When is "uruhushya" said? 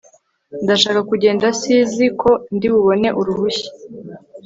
3.19-3.69